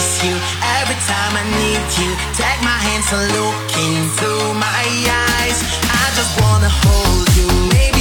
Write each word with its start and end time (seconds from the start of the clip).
kiss 0.00 0.24
you 0.24 0.34
every 0.80 0.98
time 1.12 1.32
I 1.36 1.44
need 1.60 1.88
you. 2.00 2.10
Take 2.32 2.60
my 2.64 2.78
hands 2.86 3.08
and 3.12 3.28
look 3.36 3.68
into 3.86 4.30
my 4.56 4.82
eyes. 5.36 5.58
I 6.00 6.04
just 6.16 6.32
wanna 6.40 6.70
hold 6.82 7.28
you, 7.36 7.48
maybe. 7.76 7.99